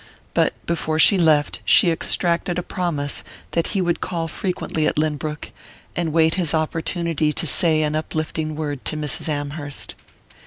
[0.33, 5.51] But before she left she extracted a promise that he would call frequently at Lynbrook,
[5.95, 9.29] and wait his opportunity to say an uplifting word to Mrs.
[9.29, 9.93] Amherst.